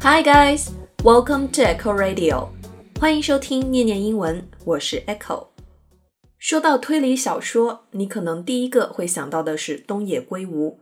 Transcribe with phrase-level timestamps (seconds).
[0.00, 0.70] Hi guys,
[1.02, 2.50] welcome to Echo Radio.
[3.00, 5.48] 欢迎收听念念英文，我是 Echo。
[6.38, 10.78] 说到推理小说，你可能第一个会想到的是东野圭吾，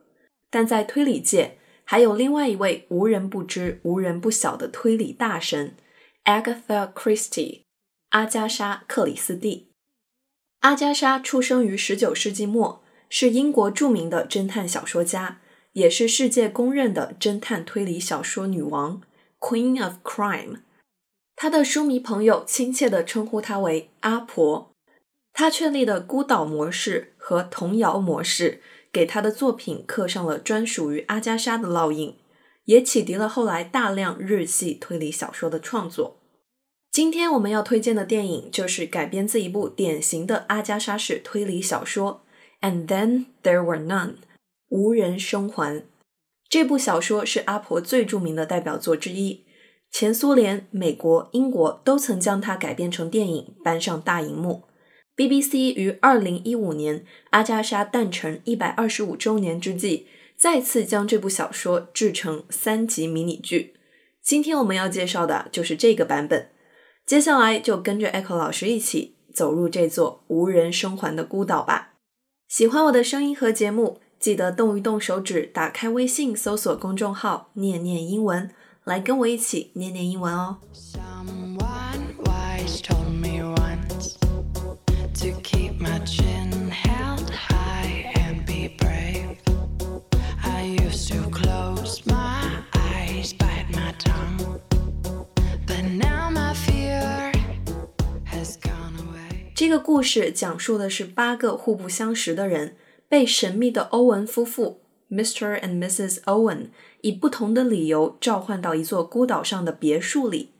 [0.50, 5.74] 但在推理界还有另外一位无人不知、无人不晓的推理大神
[6.26, 7.62] Agatha Christie，
[8.10, 9.70] 阿加莎·克里斯蒂。
[10.60, 15.40] 阿加莎出生于19世纪末，是英国著名的侦探小说家，
[15.76, 19.02] 也是世界公认的侦探推理小说女王
[19.38, 20.60] （Queen of Crime）。
[21.36, 24.70] 她的书迷朋友亲切地称呼她为“阿婆”。
[25.34, 32.16] 她确立的孤岛模式和童谣模式，给她的作品刻上了专属于阿加莎的烙印，
[32.64, 36.16] 也启迪了后来大量日系推理小说的创作。
[36.90, 42.22] 今天我们要推荐的电影就是改编自一部典型的阿加莎式推理小说
[42.66, 44.14] 《And Then There Were None》
[44.68, 45.84] 无人生还。
[46.48, 49.44] 这部小说是阿婆最著名的代表作之一，
[49.90, 54.64] 前苏联、美国、英国都曾将它改编成电影搬上大荧幕。
[55.16, 63.74] BBC 于二零一五年阿加莎诞辰一百二十五周年之际，再次将这部小说制成三集迷你剧。
[64.22, 66.50] 今天我们要介绍的就是这个版本。
[67.06, 71.94] 接下来就跟着 Echo 老师一起走入这座无人生还的孤岛吧。
[72.48, 78.50] 喜欢我的声音和节目，记得动一动手指，打开微信，搜索公众号“念念英文”，
[78.82, 80.58] 来跟我一起念念英文哦。
[99.54, 102.76] 这个故事讲述的是八个互不相识的人
[103.08, 105.60] 被神秘的欧文夫妇 （Mr.
[105.60, 106.20] and Mrs.
[106.22, 106.70] Owen）
[107.02, 110.52] 以不同的理由召唤到一座孤岛上的别墅里。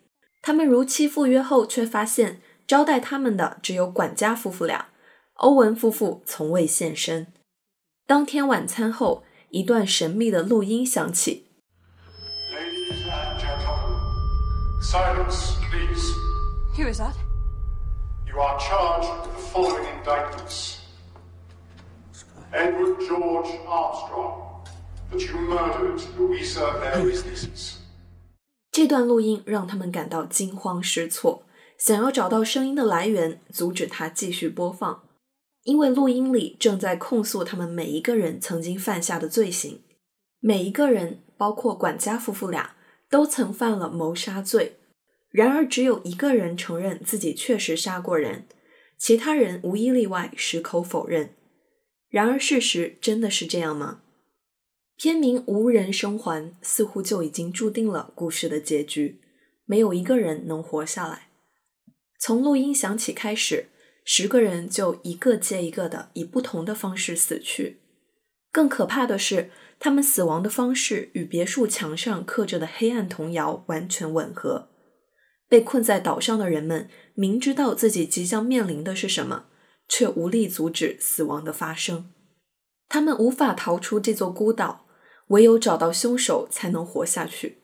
[0.43, 4.89] 他们如期赴约后，却发现招待他们的只有管家夫妇俩，
[5.35, 7.27] 欧文夫妇从未现身。
[8.07, 11.49] 当天晚餐后，一段神秘的录音响起。
[12.53, 16.15] Ladies and gentlemen, silence, please.
[16.77, 17.15] Who is that?
[18.29, 20.77] You are charged with the following indictments.
[22.57, 24.65] Edward George Armstrong,
[28.73, 31.43] 这段录音让他们感到惊慌失措，
[31.77, 35.03] 想要找到声音的来源，阻止它继续播放，
[35.65, 39.83] 因为录音里正在控诉他们每一个人曾经犯下的罪行。
[40.41, 42.77] 每一个人，包括管家夫妇俩，
[43.11, 44.79] 都曾犯了谋杀罪。
[45.29, 48.47] 然而，只有一个人承认自己确实杀过人，
[48.97, 51.35] 其他人无一例外矢口否认。
[52.17, 54.01] 然而，事实真的是这样吗？
[54.97, 59.21] 片名《无人生还》似乎就已经注定了故事的结局，
[59.67, 61.29] 没有一个人能活下来。
[62.19, 63.67] 从录音响起开始，
[64.03, 67.83] 十个人就一个接一个的以不同的方式死去。
[68.51, 74.71] 更可怕的是，他们死亡的方式与别墅墙上刻着的黑暗童谣完全吻合。
[75.51, 79.49] 被困在岛上的人们明知道自己即将面临的是什么，
[79.89, 82.13] 却无力阻止死亡的发生。
[82.89, 84.87] 他们无法逃出这座孤岛，
[85.29, 87.59] 唯有找到凶手才能活下去。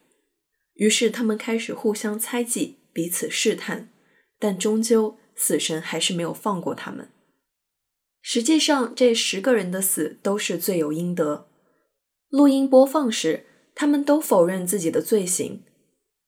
[0.74, 3.90] 于是，他们开始互相猜忌，彼此试探，
[4.38, 7.10] 但终究死神还是没有放过他们。
[8.20, 11.48] 实际上，这十个人的死都是罪有应得。
[12.28, 15.62] 录音播放时，他们都否认自己的罪行，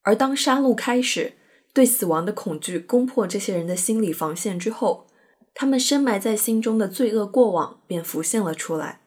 [0.03, 1.35] 而当杀戮开始。
[1.73, 5.04] 对死亡的恐惧攻破这些人的心理防线之后，
[5.55, 9.01] 他们深埋在心中的罪恶过往便浮现了出来。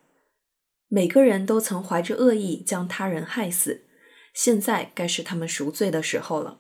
[0.87, 3.83] 每个人都曾怀着恶意将他人害死，
[4.33, 6.59] 现在该是他们赎罪的时候了。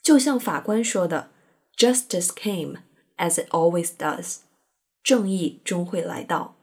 [0.00, 1.30] 就像法官说的
[1.76, 2.78] ：“Justice came
[3.16, 4.38] as it always does。”
[5.02, 6.56] 正义终会来到。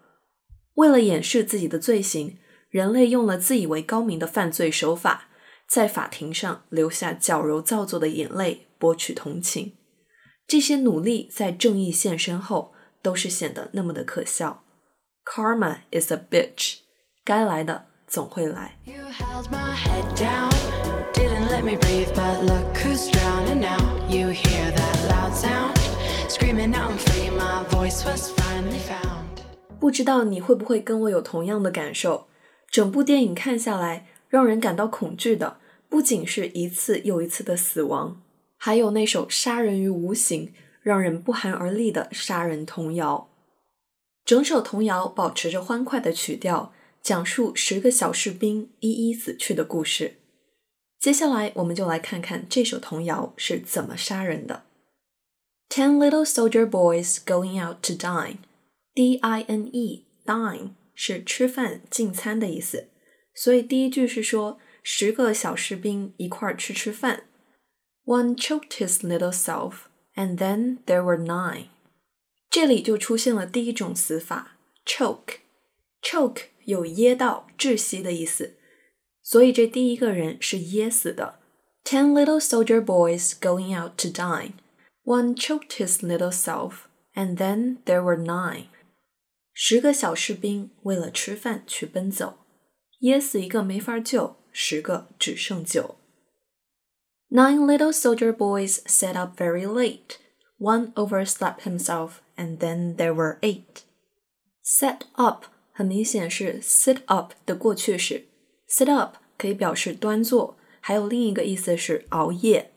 [0.75, 2.37] 为了掩饰自己的罪行，
[2.69, 5.29] 人类用了自以为高明的犯罪手法。
[5.67, 9.73] 在法庭上流下矫揉造作的眼泪，博取同情。
[10.47, 14.63] 这些努力在正义现身后，都是显得那么的可笑。
[15.25, 16.77] Karma is a bitch，
[17.23, 18.77] 该来的总会来。
[29.79, 32.27] 不知道你会不会跟我有同样的感受？
[32.69, 34.07] 整部电影看下来。
[34.27, 38.21] 让人感到恐惧的不仅是一次又一次的死亡，
[38.66, 40.52] 还有那首杀人于无形、
[40.82, 43.29] 让人不寒而栗的杀人童谣。
[44.26, 50.16] 整首童谣保持着欢快的曲调，讲述十个小士兵一一死去的故事。
[51.00, 54.64] 接下来，我们就来看看这首童谣是怎么杀人的。
[55.70, 58.38] Ten little soldier boys going out to dine.
[58.96, 62.88] D-I-N-E, dine 是吃饭、进餐的意思，
[63.35, 67.26] 所以第一句是说十个小士兵一块儿去吃饭。
[68.04, 71.66] One choked his little self, and then there were nine.
[72.50, 78.56] 这里就出现了第一种死法，choke。choke 有噎到、窒息的意思，
[79.22, 81.38] 所以这第一个人是噎死的。
[81.84, 84.54] Ten little soldier boys going out to dine.
[85.04, 88.66] One choked his little self, and then there were nine.
[89.53, 92.38] 十个小士兵为了吃饭去奔走，
[93.00, 95.97] 噎死一个没法救，十个只剩九。
[97.30, 100.18] Nine little soldier boys sat up very late.
[100.59, 103.84] One overslept himself, and then there were eight.
[104.62, 108.24] Set up 很明显是 sit up 的过去式，
[108.68, 112.72] sit up 可以表示端坐，还有另一个意思是熬夜。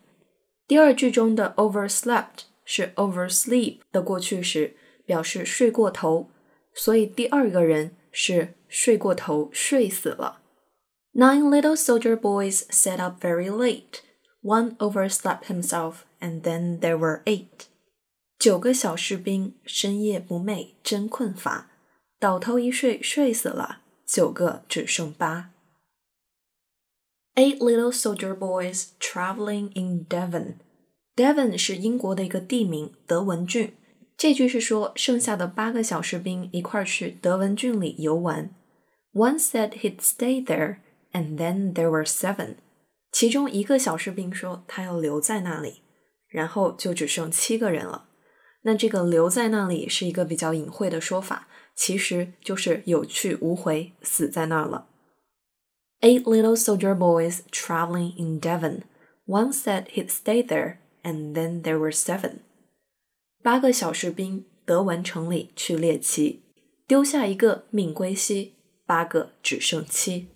[0.68, 6.30] 第二句中的 overslept 是 oversleep 的过去式，表示睡过头。
[6.74, 10.42] 所以第二个人是睡过头，睡死了。
[11.14, 14.00] Nine little soldier boys sat up very late.
[14.42, 17.68] One overslept himself, and then there were eight.
[18.38, 21.72] 九个小士兵深夜不寐，真困乏，
[22.20, 23.82] 倒头一睡，睡死了。
[24.06, 25.52] 九个只剩八。
[27.36, 30.56] Eight little soldier boys traveling in Devon.
[31.16, 33.74] Devon 是英国的一个地名，德文郡。
[34.18, 38.54] 这句是说，剩下的八个小士兵一块儿去德文郡里游玩。
[39.14, 40.78] One said he'd stay there,
[41.12, 42.56] and then there were seven.
[43.11, 45.83] 其中一个小士兵说他要留在那里，
[46.29, 48.09] 然后就只剩七个人了。
[48.63, 54.89] 那这个留在那里是一个比较隐晦的说法，其实就是有去无回，死在那儿了。
[56.01, 58.83] Eight little soldier boys traveling in Devon.
[59.27, 62.41] One said he'd stay there, and then there were seven.
[63.43, 66.43] 八个小士兵德文城里去猎奇，
[66.87, 68.55] 丢下一个命归西，
[68.87, 70.29] 八个只剩七。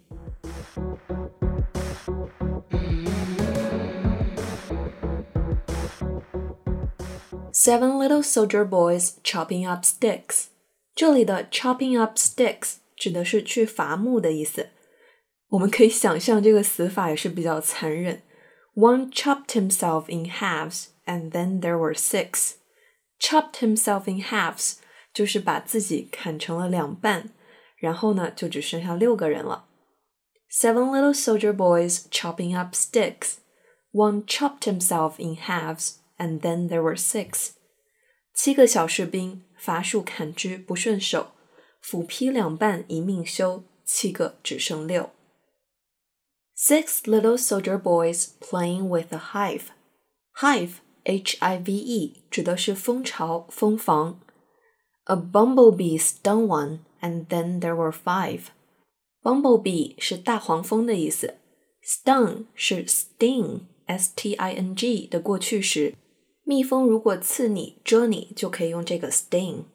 [7.62, 10.48] Seven little soldier boys chopping up sticks。
[10.96, 14.70] 这里的 chopping up sticks 指的是去伐木的意思。
[15.50, 18.22] 我们可以想象这个死法也是比较残忍。
[18.76, 22.56] One chopped himself in halves, and then there were six
[23.20, 24.76] chopped himself in halves，
[25.14, 27.32] 就是把自己砍成了两半，
[27.78, 29.66] 然后呢，就只剩下六个人了。
[30.52, 33.38] Seven little soldier boys chopping up sticks.
[33.92, 37.52] One chopped himself in halves, and then there were six.
[38.34, 41.32] 七个小士兵伐树砍枝不顺手，
[41.82, 45.10] 斧劈两半一命休，七个只剩六。
[46.56, 49.68] Six little soldier boys playing with a hive.
[50.36, 54.20] Hive H I V E 指的是蜂巢、蜂房。
[55.06, 58.48] A bumblebee stung one, and then there were five.
[59.24, 61.36] Bumblebee 是大黄蜂的意思，
[61.84, 65.96] stung 是 sting，s t i n g 的过去时。
[66.44, 69.66] 蜜蜂如果刺你、蛰你，就可以用这个 sting。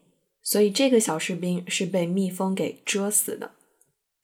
[0.43, 3.53] 所以这个小士兵是被蜜蜂给蛰死的。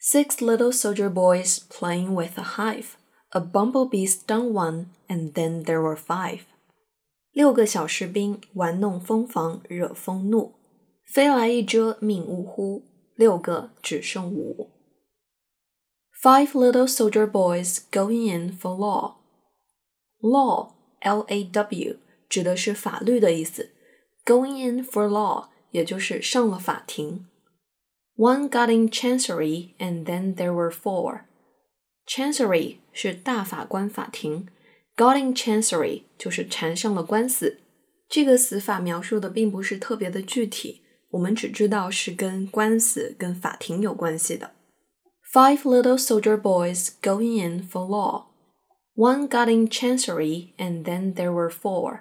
[0.01, 2.97] Six little soldier boys playing with a hive.
[3.31, 6.41] A bumblebee stung one, and then there were five.
[7.33, 10.55] 六个小士兵玩弄蜂房，惹蜂怒，
[11.13, 12.85] 飞来一蛰，命呜呼，
[13.17, 14.71] 六个只剩五。
[16.23, 19.17] Five little soldier boys going in for law.
[20.21, 21.97] Law, L-A-W，
[22.33, 23.71] 指的是法律的意思。
[24.25, 27.27] Going in for law，也就是上了法庭。
[28.17, 31.23] One got in chancery, and then there were four.
[32.07, 34.49] Chancery 是大法官法庭。
[34.97, 37.61] Got in chancery 就是缠上了官司，
[38.09, 44.51] 这个死法描述的并不是特别的具体，我们只知道是跟官司、跟法庭有关系的。
[45.33, 48.25] Five little soldier boys going in for law.
[48.97, 52.01] One got in chancery, and then there were four.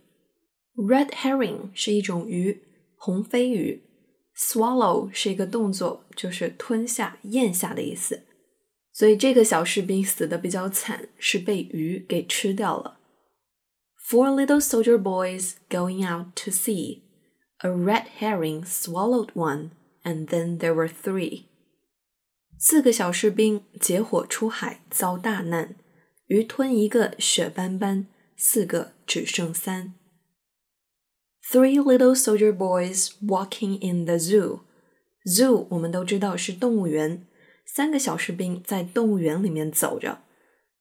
[0.74, 2.62] Red herring 是一种鱼，
[2.96, 3.82] 红飞鱼。
[4.36, 8.24] Swallow 是一个动作，就是吞下、咽下的意思。
[8.92, 13.00] 所以这个小士兵死的比较惨，是被鱼给吃掉了。
[14.08, 17.02] Four little soldier boys going out to sea.
[17.58, 19.70] A red herring swallowed one,
[20.02, 21.44] and then there were three.
[22.58, 25.76] 四个小士兵结伙出海遭大难，
[26.26, 29.94] 鱼吞一个血斑斑，四个只剩三。
[31.50, 34.60] Three little soldier boys walking in the zoo.
[35.24, 37.26] Zoo 我们都知道是动物园。
[37.64, 40.22] 三个小士兵在动物园里面走着。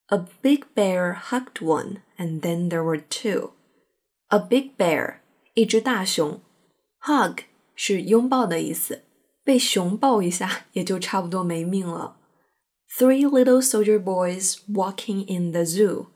[0.07, 3.51] A big bear hugged one, and then there were two.
[4.27, 5.17] A big bear，
[5.55, 6.41] 一只大熊。
[7.01, 7.39] Hug
[7.75, 9.01] 是拥抱的意思，
[9.43, 12.17] 被熊抱一下也就差不多没命了。
[12.97, 16.07] Three little soldier boys walking in the zoo.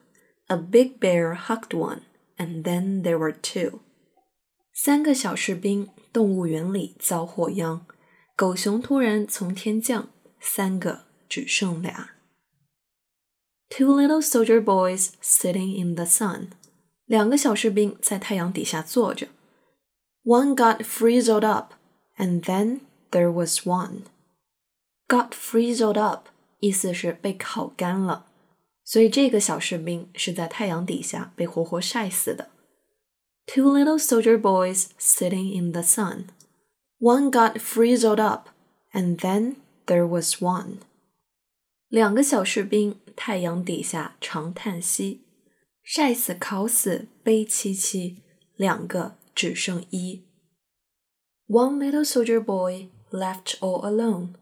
[0.48, 2.02] A big bear hugged one,
[2.38, 3.80] and then there were two.
[4.75, 7.87] 三个小士兵，动物园里遭祸殃，
[8.35, 10.11] 狗熊突然从天降。
[10.47, 12.11] 三个只剩俩。
[13.71, 16.49] Two little soldier boys sitting in the sun，
[17.07, 19.29] 两个小士兵在太阳底下坐着。
[20.25, 21.73] One got frizzled up,
[22.19, 24.03] and then there was one.
[25.09, 26.29] Got frizzled up
[26.61, 28.27] 意思是被烤干了，
[28.85, 32.51] 所以这个小士兵是在太阳底下被活活晒死的。
[33.46, 36.30] Two little soldier boys sitting in the sun.
[37.00, 38.50] One got frizzled up,
[38.94, 39.56] and then
[39.88, 40.78] there was one.
[41.88, 45.22] 两个小士兵太阳底下长叹息，
[45.82, 48.18] 晒死烤死悲戚戚，
[48.56, 50.24] 两个只剩一。
[51.48, 54.36] One little soldier boy left all alone.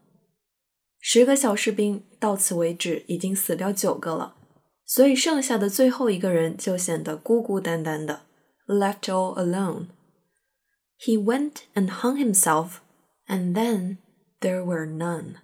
[1.00, 4.36] 十个小士兵到此为止已经死掉九个了，
[4.84, 8.24] 所以剩下的最后一个人就显得孤孤单单的。
[8.66, 9.88] Left all alone.
[10.98, 12.80] He went and hung himself,
[13.26, 13.96] and then
[14.40, 15.36] there were none。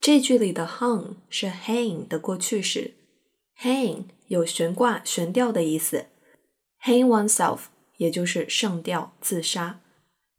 [0.00, 2.94] 这句里的 hung 是 hang 的过去式，
[3.60, 6.06] hang 有悬挂、悬吊的意思，
[6.82, 7.66] hang oneself
[7.98, 9.80] 也就是上吊、自杀。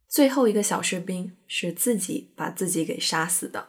[0.06, 3.68] 最后一个小士兵是自己把自己给杀死的。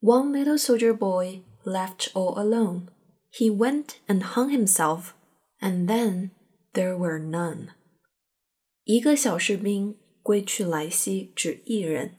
[0.00, 2.88] One little soldier boy left all alone.
[3.30, 5.10] He went and hung himself,
[5.60, 6.30] and then
[6.72, 7.68] there were none.
[8.84, 12.18] 一个小士兵归去来兮，只一人。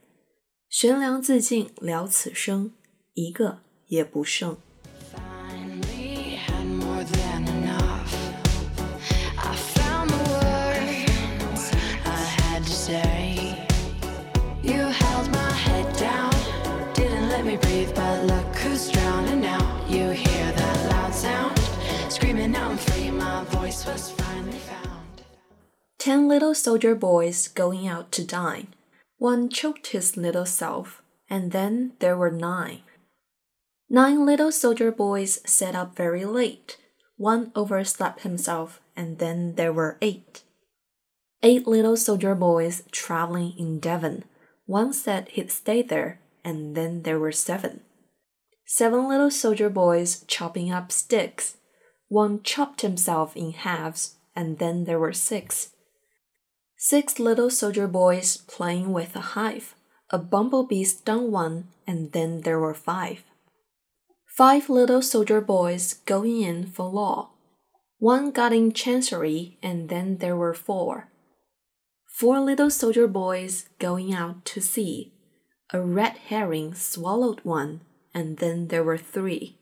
[0.69, 2.73] 悬梁自尽了此生，
[3.13, 4.57] 一个也不剩。
[26.02, 28.74] Ten little soldier boys going out to dine.
[29.18, 32.80] One choked his little self, and then there were nine.
[33.88, 36.76] Nine little soldier boys sat up very late.
[37.16, 40.42] One overslept himself, and then there were eight.
[41.40, 44.24] Eight little soldier boys traveling in Devon.
[44.66, 47.82] One said he'd stay there, and then there were seven.
[48.66, 51.58] Seven little soldier boys chopping up sticks.
[52.08, 55.68] One chopped himself in halves, and then there were six.
[56.84, 59.76] Six little soldier boys playing with a hive.
[60.10, 63.22] A bumblebee stung one, and then there were five.
[64.26, 67.30] Five little soldier boys going in for law.
[68.00, 71.08] One got in chancery, and then there were four.
[72.18, 75.12] Four little soldier boys going out to sea.
[75.72, 79.56] A red herring swallowed one, and then there were three.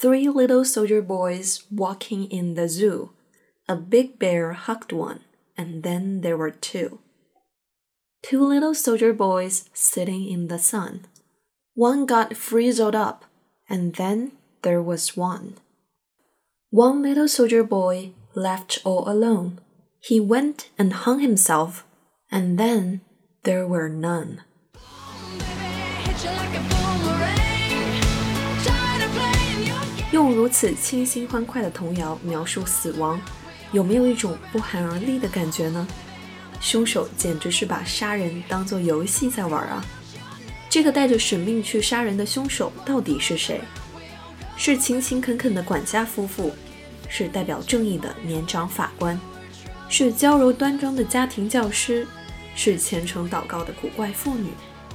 [0.00, 3.10] Three little soldier boys walking in the zoo.
[3.68, 5.20] A big bear hugged one
[5.57, 6.99] and then there were two.
[8.21, 11.05] Two little soldier boys sitting in the sun.
[11.75, 13.25] One got frizzled up,
[13.69, 15.55] and then there was one.
[16.69, 19.59] One little soldier boy left all alone.
[19.99, 21.85] He went and hung himself,
[22.31, 23.01] and then
[23.43, 24.41] there were none.
[30.13, 33.19] 用如此清新欢快的童谣描述死亡，
[33.72, 35.86] 有没有一种不寒而栗的感觉呢？
[36.60, 39.84] 凶手简直是把杀人当做游戏在玩啊！
[40.68, 43.60] 这个带着使命去杀人的凶手到底是谁？
[44.56, 46.52] 是勤勤恳恳的管家夫妇，
[47.08, 49.18] 是代表正义的年长法官，
[49.88, 52.06] 是娇柔端庄的家庭教师，
[52.56, 54.50] 是虔诚祷告的古怪妇女，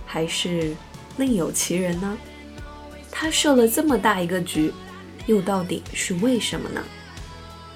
[0.06, 0.76] 还是
[1.16, 2.18] 另有其人呢？
[3.10, 4.74] 他设了这么大一个局，
[5.28, 6.84] 又到底是为什么呢？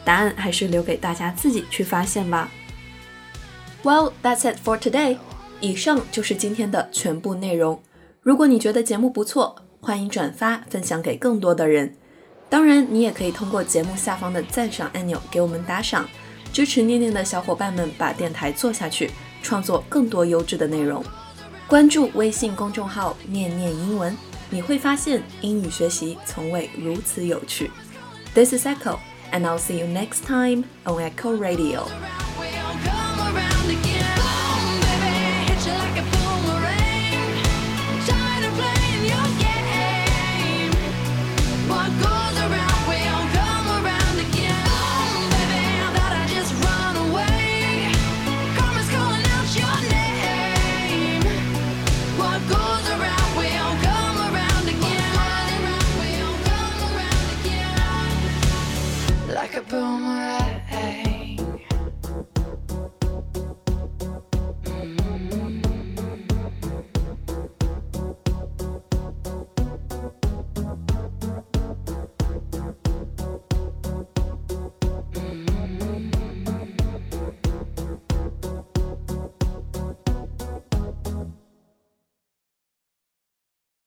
[0.08, 2.50] 答案还是留给大家自己去发现吧。
[3.84, 5.18] Well, that's it for today.
[5.60, 7.82] 以上就是今天的全部内容。
[8.22, 11.94] 如果你觉得节目不错，欢迎转发分享给更多的人。
[12.48, 16.08] 当然，你也可以通过节目下方的赞赏按钮给我们打赏，
[16.54, 19.12] 支持念念的小伙伴们把电台做下去，
[19.44, 21.04] 创作更多优质的内容。
[21.68, 24.16] 关注微信公众号“念念英文”，
[24.50, 27.70] 你会发现英语学习从未如此有趣。
[28.34, 29.00] This is Echo,
[29.32, 31.88] and I'll see you next time on Echo Radio.